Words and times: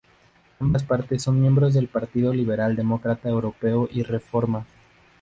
Ambas 0.59 0.81
partes 0.81 1.21
son 1.21 1.39
miembros 1.39 1.75
del 1.75 1.87
Partido 1.87 2.33
Liberal 2.33 2.75
Demócrata 2.75 3.29
Europeo 3.29 3.87
y 3.91 4.01
Reforma. 4.01 4.65